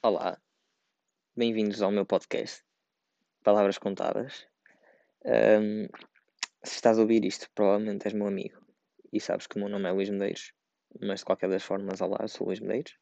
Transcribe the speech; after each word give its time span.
Olá, 0.00 0.40
bem-vindos 1.36 1.82
ao 1.82 1.90
meu 1.90 2.06
podcast 2.06 2.62
Palavras 3.42 3.78
Contadas. 3.78 4.46
Um, 5.24 5.88
se 6.62 6.76
estás 6.76 6.98
a 6.98 7.02
ouvir 7.02 7.24
isto, 7.24 7.50
provavelmente 7.52 8.06
és 8.06 8.14
meu 8.14 8.28
amigo 8.28 8.64
e 9.12 9.20
sabes 9.20 9.48
que 9.48 9.56
o 9.56 9.58
meu 9.58 9.68
nome 9.68 9.88
é 9.88 9.92
Luís 9.92 10.08
Medeiros, 10.08 10.52
mas 11.00 11.18
de 11.20 11.24
qualquer 11.24 11.50
das 11.50 11.64
formas, 11.64 12.00
olá, 12.00 12.28
sou 12.28 12.46
Luís 12.46 12.60
Medeiros. 12.60 12.96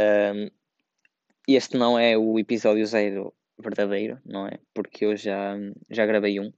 Um, 0.00 0.50
este 1.46 1.76
não 1.76 1.96
é 1.96 2.18
o 2.18 2.40
episódio 2.40 2.84
zero 2.86 3.32
verdadeiro, 3.56 4.20
não 4.24 4.48
é? 4.48 4.58
Porque 4.74 5.04
eu 5.04 5.16
já, 5.16 5.54
já 5.88 6.04
gravei 6.04 6.40
um, 6.40 6.52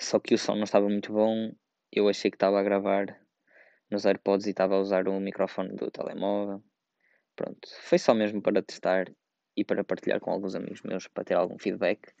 só 0.00 0.18
que 0.18 0.34
o 0.34 0.38
som 0.38 0.56
não 0.56 0.64
estava 0.64 0.88
muito 0.88 1.12
bom. 1.12 1.52
Eu 1.92 2.08
achei 2.08 2.30
que 2.30 2.36
estava 2.36 2.58
a 2.58 2.62
gravar 2.62 3.20
nos 3.90 4.04
AirPods 4.04 4.46
e 4.46 4.50
estava 4.50 4.76
a 4.76 4.80
usar 4.80 5.08
o 5.08 5.20
microfone 5.20 5.74
do 5.76 5.90
telemóvel 5.90 6.62
Pronto, 7.40 7.68
foi 7.80 7.98
só 7.98 8.12
mesmo 8.12 8.42
para 8.42 8.62
testar 8.62 9.10
e 9.56 9.64
para 9.64 9.82
partilhar 9.82 10.20
com 10.20 10.30
alguns 10.30 10.54
amigos 10.54 10.82
meus 10.82 11.08
para 11.08 11.24
ter 11.24 11.34
algum 11.34 11.58
feedback. 11.58 12.12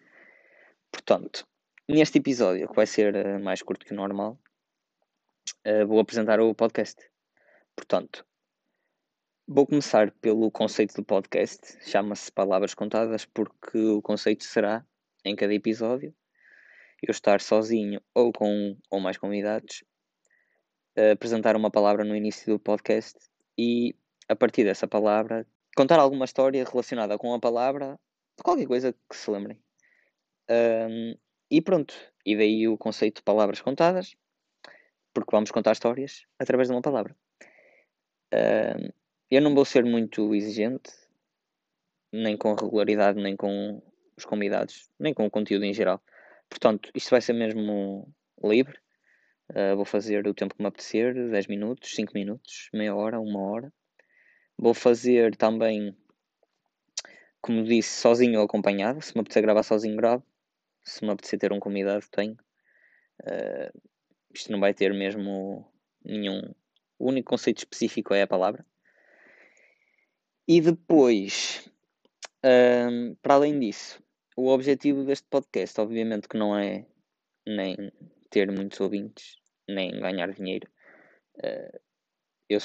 Portanto, 0.90 1.46
neste 1.86 2.16
episódio, 2.16 2.66
que 2.66 2.74
vai 2.74 2.86
ser 2.86 3.14
uh, 3.14 3.38
mais 3.38 3.60
curto 3.60 3.84
que 3.84 3.92
o 3.92 3.96
normal, 3.96 4.40
uh, 5.66 5.86
vou 5.86 6.00
apresentar 6.00 6.40
o 6.40 6.54
podcast. 6.54 7.06
Portanto, 7.76 8.26
vou 9.46 9.66
começar 9.66 10.10
pelo 10.22 10.50
conceito 10.50 10.94
do 10.94 11.04
podcast, 11.04 11.78
chama-se 11.86 12.32
Palavras 12.32 12.72
Contadas, 12.72 13.26
porque 13.26 13.76
o 13.76 14.00
conceito 14.00 14.44
será, 14.44 14.86
em 15.22 15.36
cada 15.36 15.52
episódio, 15.52 16.14
eu 17.02 17.10
estar 17.10 17.40
sozinho 17.40 18.00
ou 18.14 18.32
com 18.32 18.48
um 18.48 18.76
ou 18.90 19.00
mais 19.00 19.16
convidados, 19.16 19.82
apresentar 21.12 21.56
uma 21.56 21.70
palavra 21.70 22.04
no 22.04 22.14
início 22.14 22.52
do 22.52 22.58
podcast 22.58 23.18
e 23.56 23.94
a 24.28 24.36
partir 24.36 24.64
dessa 24.64 24.86
palavra, 24.86 25.46
contar 25.76 25.98
alguma 25.98 26.24
história 26.24 26.64
relacionada 26.64 27.18
com 27.18 27.34
a 27.34 27.40
palavra, 27.40 27.98
qualquer 28.42 28.66
coisa 28.66 28.92
que 28.92 29.16
se 29.16 29.30
lembrem. 29.30 29.58
Um, 30.48 31.14
e 31.50 31.60
pronto, 31.60 31.94
e 32.24 32.36
daí 32.36 32.68
o 32.68 32.78
conceito 32.78 33.16
de 33.16 33.22
palavras 33.22 33.60
contadas, 33.60 34.14
porque 35.12 35.30
vamos 35.32 35.50
contar 35.50 35.72
histórias 35.72 36.24
através 36.38 36.68
de 36.68 36.74
uma 36.74 36.82
palavra. 36.82 37.16
Um, 38.32 38.90
eu 39.30 39.42
não 39.42 39.54
vou 39.54 39.64
ser 39.64 39.84
muito 39.84 40.34
exigente, 40.34 40.92
nem 42.12 42.36
com 42.36 42.54
regularidade, 42.54 43.20
nem 43.20 43.36
com 43.36 43.82
os 44.16 44.24
convidados, 44.24 44.88
nem 44.98 45.14
com 45.14 45.26
o 45.26 45.30
conteúdo 45.30 45.64
em 45.64 45.74
geral. 45.74 46.02
Portanto, 46.50 46.90
isto 46.94 47.10
vai 47.10 47.20
ser 47.20 47.32
mesmo 47.32 48.12
livre. 48.42 48.76
Uh, 49.50 49.76
vou 49.76 49.84
fazer 49.84 50.26
o 50.26 50.34
tempo 50.34 50.54
que 50.54 50.62
me 50.62 50.68
apetecer, 50.68 51.14
10 51.14 51.46
minutos, 51.46 51.94
5 51.94 52.12
minutos, 52.12 52.68
meia 52.74 52.94
hora, 52.94 53.20
uma 53.20 53.40
hora. 53.40 53.72
Vou 54.58 54.74
fazer 54.74 55.34
também, 55.36 55.96
como 57.40 57.64
disse, 57.64 58.00
sozinho 58.00 58.40
ou 58.40 58.44
acompanhado. 58.44 59.00
Se 59.00 59.14
me 59.14 59.20
apetecer 59.20 59.42
gravar 59.42 59.62
sozinho, 59.62 59.96
gravo. 59.96 60.24
Se 60.84 61.04
me 61.04 61.12
apetecer 61.12 61.38
ter 61.38 61.52
um 61.52 61.60
convidado, 61.60 62.04
tenho. 62.10 62.36
Uh, 63.22 63.80
isto 64.34 64.52
não 64.52 64.60
vai 64.60 64.74
ter 64.74 64.92
mesmo 64.92 65.66
nenhum. 66.04 66.54
O 66.98 67.08
único 67.08 67.30
conceito 67.30 67.58
específico 67.58 68.12
é 68.12 68.22
a 68.22 68.26
palavra. 68.26 68.64
E 70.46 70.60
depois, 70.60 71.70
uh, 72.44 73.16
para 73.22 73.34
além 73.34 73.58
disso, 73.58 74.02
o 74.40 74.48
objetivo 74.48 75.04
deste 75.04 75.26
podcast, 75.28 75.78
obviamente, 75.80 76.26
que 76.26 76.38
não 76.38 76.56
é 76.56 76.86
nem 77.46 77.76
ter 78.30 78.50
muitos 78.50 78.80
ouvintes, 78.80 79.36
nem 79.68 79.90
ganhar 80.00 80.32
dinheiro. 80.32 80.66
Uh, 81.36 81.78
eu, 82.48 82.58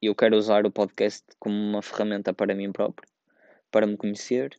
eu 0.00 0.14
quero 0.16 0.36
usar 0.36 0.66
o 0.66 0.70
podcast 0.70 1.24
como 1.38 1.54
uma 1.54 1.80
ferramenta 1.80 2.34
para 2.34 2.56
mim 2.56 2.72
próprio, 2.72 3.08
para 3.70 3.86
me 3.86 3.96
conhecer, 3.96 4.58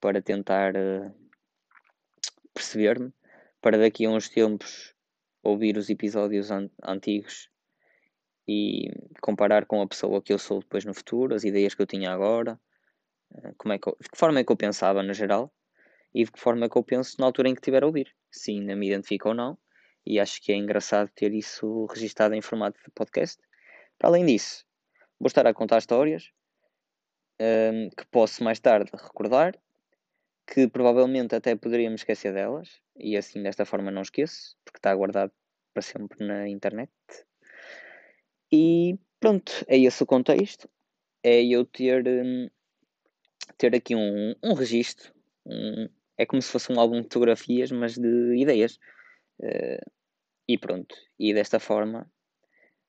para 0.00 0.22
tentar 0.22 0.74
uh, 0.76 1.12
perceber-me, 2.54 3.12
para 3.60 3.76
daqui 3.76 4.06
a 4.06 4.10
uns 4.10 4.28
tempos 4.28 4.94
ouvir 5.42 5.76
os 5.76 5.90
episódios 5.90 6.52
an 6.52 6.70
antigos 6.84 7.50
e 8.46 8.90
comparar 9.20 9.66
com 9.66 9.82
a 9.82 9.88
pessoa 9.88 10.22
que 10.22 10.32
eu 10.32 10.38
sou 10.38 10.60
depois 10.60 10.84
no 10.84 10.94
futuro, 10.94 11.34
as 11.34 11.42
ideias 11.42 11.74
que 11.74 11.82
eu 11.82 11.86
tinha 11.86 12.12
agora, 12.12 12.60
uh, 13.32 13.54
como 13.58 13.74
é 13.74 13.78
que 13.78 13.88
eu, 13.88 13.96
de 14.00 14.08
que 14.08 14.18
forma 14.18 14.38
é 14.38 14.44
que 14.44 14.52
eu 14.52 14.56
pensava 14.56 15.02
no 15.02 15.12
geral 15.12 15.52
e 16.14 16.24
de 16.24 16.32
que 16.32 16.40
forma 16.40 16.68
que 16.68 16.76
eu 16.76 16.82
penso 16.82 17.16
na 17.18 17.26
altura 17.26 17.48
em 17.48 17.54
que 17.54 17.60
estiver 17.60 17.82
a 17.82 17.86
ouvir, 17.86 18.14
se 18.30 18.52
ainda 18.52 18.74
me 18.74 18.88
identifica 18.88 19.28
ou 19.28 19.34
não. 19.34 19.58
E 20.04 20.18
acho 20.18 20.40
que 20.42 20.52
é 20.52 20.56
engraçado 20.56 21.10
ter 21.14 21.32
isso 21.32 21.86
registado 21.86 22.34
em 22.34 22.40
formato 22.40 22.80
de 22.82 22.90
podcast 22.90 23.38
para 24.00 24.08
além 24.08 24.24
disso, 24.24 24.64
vou 25.18 25.26
estar 25.26 25.46
a 25.46 25.52
contar 25.52 25.76
histórias 25.76 26.32
um, 27.38 27.90
que 27.90 28.06
posso 28.06 28.42
mais 28.42 28.58
tarde 28.58 28.90
recordar, 28.94 29.54
que 30.46 30.66
provavelmente 30.66 31.34
até 31.34 31.54
poderia 31.54 31.90
me 31.90 31.96
esquecer 31.96 32.32
delas, 32.32 32.80
e 32.96 33.14
assim 33.14 33.42
desta 33.42 33.66
forma 33.66 33.90
não 33.90 34.00
esqueço, 34.00 34.56
porque 34.64 34.78
está 34.78 34.94
guardado 34.94 35.30
para 35.74 35.82
sempre 35.82 36.26
na 36.26 36.48
internet. 36.48 36.90
E 38.50 38.98
pronto, 39.20 39.52
é 39.68 39.76
esse 39.76 40.02
o 40.02 40.06
contexto. 40.06 40.66
É 41.22 41.44
eu 41.44 41.66
ter, 41.66 42.08
um, 42.08 42.48
ter 43.58 43.74
aqui 43.74 43.94
um, 43.94 44.34
um 44.42 44.54
registro. 44.54 45.12
Um, 45.44 45.88
é 46.20 46.26
como 46.26 46.42
se 46.42 46.50
fosse 46.50 46.72
um 46.72 46.78
álbum 46.78 46.98
de 46.98 47.04
fotografias, 47.04 47.70
mas 47.72 47.96
de 47.96 48.36
ideias. 48.36 48.78
Uh, 49.40 49.90
e 50.46 50.58
pronto. 50.58 50.94
E 51.18 51.32
desta 51.32 51.60
forma 51.60 52.10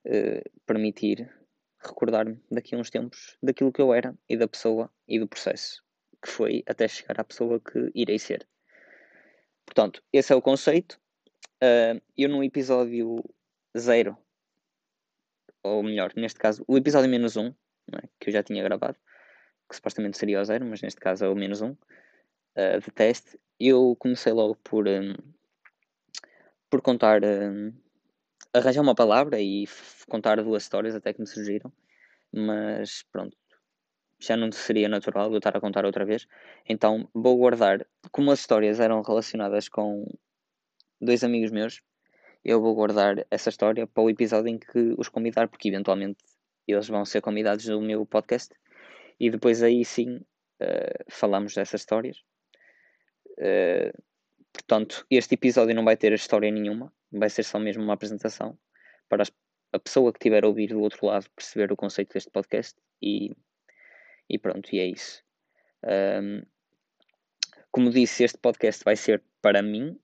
eh, 0.03 0.43
permitir 0.65 1.31
recordar-me 1.79 2.41
daqui 2.49 2.73
a 2.73 2.77
uns 2.79 2.89
tempos 2.89 3.37
daquilo 3.41 3.71
que 3.71 3.79
eu 3.81 3.93
era 3.93 4.17
e 4.27 4.35
da 4.35 4.47
pessoa 4.47 4.91
e 5.07 5.19
do 5.19 5.27
processo 5.27 5.83
que 6.21 6.29
foi 6.29 6.63
até 6.67 6.87
chegar 6.87 7.19
à 7.19 7.23
pessoa 7.23 7.59
que 7.59 7.91
irei 7.93 8.19
ser. 8.19 8.47
Portanto, 9.65 10.03
esse 10.11 10.33
é 10.33 10.35
o 10.35 10.41
conceito. 10.41 10.99
Uh, 11.63 12.01
eu 12.17 12.29
no 12.29 12.43
episódio 12.43 13.23
zero, 13.77 14.17
ou 15.63 15.83
melhor, 15.83 16.11
neste 16.15 16.39
caso, 16.39 16.63
o 16.67 16.77
episódio 16.77 17.09
menos 17.09 17.37
um, 17.37 17.47
é? 17.47 18.07
que 18.19 18.29
eu 18.29 18.33
já 18.33 18.43
tinha 18.43 18.63
gravado, 18.63 18.97
que 19.69 19.75
supostamente 19.75 20.17
seria 20.17 20.41
o 20.41 20.45
zero, 20.45 20.65
mas 20.65 20.81
neste 20.81 20.99
caso 20.99 21.25
é 21.25 21.29
o 21.29 21.35
menos 21.35 21.61
um, 21.61 21.75
uh, 22.55 22.79
de 22.79 22.91
teste, 22.91 23.39
eu 23.59 23.95
comecei 23.99 24.33
logo 24.33 24.55
por, 24.63 24.87
um, 24.87 25.13
por 26.69 26.81
contar 26.81 27.23
um, 27.23 27.73
arranjar 28.53 28.81
uma 28.81 28.95
palavra 28.95 29.39
e 29.39 29.67
contar 30.07 30.41
duas 30.41 30.63
histórias 30.63 30.95
até 30.95 31.13
que 31.13 31.21
me 31.21 31.27
surgiram, 31.27 31.71
mas 32.31 33.03
pronto, 33.11 33.37
já 34.19 34.37
não 34.37 34.51
seria 34.51 34.89
natural 34.89 35.31
eu 35.31 35.37
estar 35.37 35.55
a 35.55 35.61
contar 35.61 35.85
outra 35.85 36.05
vez. 36.05 36.27
Então 36.67 37.07
vou 37.13 37.37
guardar, 37.37 37.85
como 38.11 38.31
as 38.31 38.39
histórias 38.39 38.79
eram 38.79 39.01
relacionadas 39.01 39.67
com 39.69 40.05
dois 40.99 41.23
amigos 41.23 41.51
meus, 41.51 41.81
eu 42.43 42.61
vou 42.61 42.73
guardar 42.73 43.25
essa 43.29 43.49
história 43.49 43.85
para 43.87 44.03
o 44.03 44.09
episódio 44.09 44.49
em 44.49 44.57
que 44.57 44.95
os 44.97 45.09
convidar, 45.09 45.47
porque 45.47 45.69
eventualmente 45.69 46.23
eles 46.67 46.87
vão 46.87 47.05
ser 47.05 47.21
convidados 47.21 47.65
no 47.67 47.81
meu 47.81 48.05
podcast 48.05 48.53
e 49.19 49.29
depois 49.29 49.61
aí 49.61 49.83
sim 49.85 50.17
uh, 50.17 51.03
falamos 51.09 51.53
dessas 51.53 51.81
histórias. 51.81 52.23
Uh, 53.41 53.91
portanto, 54.53 55.05
este 55.09 55.33
episódio 55.33 55.75
não 55.75 55.83
vai 55.83 55.97
ter 55.97 56.13
história 56.13 56.51
nenhuma, 56.51 56.93
vai 57.11 57.29
ser 57.29 57.43
só 57.43 57.57
mesmo 57.57 57.83
uma 57.83 57.93
apresentação 57.93 58.57
para 59.09 59.23
as, 59.23 59.31
a 59.73 59.79
pessoa 59.79 60.13
que 60.13 60.19
estiver 60.19 60.43
a 60.43 60.47
ouvir 60.47 60.67
do 60.67 60.79
outro 60.79 61.07
lado 61.07 61.29
perceber 61.35 61.71
o 61.71 61.75
conceito 61.75 62.13
deste 62.13 62.29
podcast 62.29 62.79
e, 63.01 63.35
e 64.29 64.37
pronto, 64.37 64.73
e 64.73 64.79
é 64.79 64.85
isso. 64.85 65.23
Um, 65.83 66.43
como 67.71 67.89
disse, 67.89 68.23
este 68.23 68.37
podcast 68.37 68.83
vai 68.83 68.95
ser 68.95 69.23
para 69.41 69.61
mim. 69.61 69.97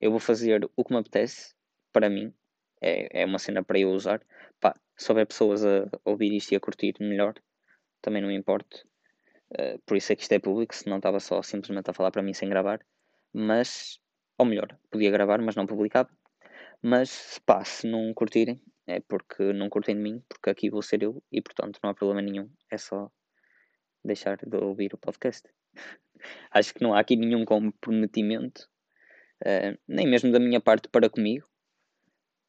Eu 0.00 0.10
vou 0.10 0.20
fazer 0.20 0.68
o 0.76 0.84
que 0.84 0.92
me 0.92 0.98
apetece 0.98 1.54
para 1.92 2.10
mim. 2.10 2.34
É, 2.80 3.22
é 3.22 3.24
uma 3.24 3.38
cena 3.38 3.62
para 3.62 3.78
eu 3.78 3.90
usar. 3.90 4.20
Pá, 4.60 4.74
se 4.96 5.10
houver 5.10 5.26
pessoas 5.26 5.64
a 5.64 5.88
ouvir 6.04 6.32
isto 6.34 6.52
e 6.52 6.56
a 6.56 6.60
curtir, 6.60 6.94
melhor. 7.00 7.34
Também 8.00 8.20
não 8.20 8.28
me 8.28 8.34
importa. 8.34 8.84
Uh, 9.58 9.78
por 9.84 9.96
isso 9.96 10.12
é 10.12 10.16
que 10.16 10.22
isto 10.22 10.32
é 10.32 10.38
público, 10.38 10.74
se 10.74 10.88
não 10.88 10.96
estava 10.96 11.20
só 11.20 11.42
simplesmente 11.42 11.90
a 11.90 11.92
falar 11.92 12.10
para 12.10 12.22
mim 12.22 12.32
sem 12.32 12.48
gravar. 12.48 12.80
Mas 13.32 14.00
ou 14.38 14.46
melhor, 14.46 14.76
podia 14.90 15.10
gravar, 15.10 15.40
mas 15.40 15.54
não 15.54 15.66
publicava. 15.66 16.10
Mas 16.82 17.40
pá, 17.46 17.64
se 17.64 17.86
não 17.86 18.12
curtirem, 18.12 18.60
é 18.86 18.98
porque 19.00 19.52
não 19.52 19.68
curtem 19.68 19.94
de 19.94 20.02
mim, 20.02 20.22
porque 20.28 20.50
aqui 20.50 20.68
vou 20.68 20.82
ser 20.82 21.02
eu 21.02 21.22
e 21.30 21.40
portanto 21.40 21.78
não 21.82 21.90
há 21.90 21.94
problema 21.94 22.20
nenhum. 22.20 22.50
É 22.70 22.76
só 22.76 23.10
deixar 24.04 24.38
de 24.38 24.56
ouvir 24.56 24.92
o 24.94 24.98
podcast. 24.98 25.48
Acho 26.50 26.74
que 26.74 26.82
não 26.82 26.92
há 26.92 27.00
aqui 27.00 27.14
nenhum 27.14 27.44
comprometimento, 27.44 28.68
uh, 29.44 29.78
nem 29.86 30.06
mesmo 30.08 30.32
da 30.32 30.40
minha 30.40 30.60
parte 30.60 30.88
para 30.88 31.08
comigo. 31.08 31.48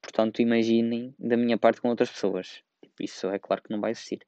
Portanto, 0.02 0.42
imaginem 0.42 1.16
da 1.18 1.38
minha 1.38 1.58
parte 1.58 1.80
com 1.80 1.90
outras 1.90 2.10
pessoas. 2.10 2.64
Tipo, 2.82 3.04
isso 3.04 3.30
é 3.30 3.40
claro 3.40 3.62
que 3.62 3.72
não 3.72 3.80
vai 3.80 3.92
existir. 3.92 4.26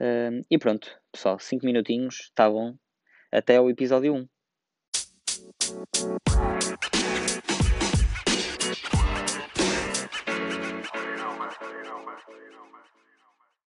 Uh, 0.00 0.44
e 0.50 0.58
pronto, 0.58 0.88
pessoal, 1.12 1.38
5 1.38 1.64
minutinhos, 1.64 2.16
está 2.22 2.50
bom. 2.50 2.74
Até 3.32 3.60
o 3.60 3.70
episódio 3.70 4.14
1. 4.14 4.28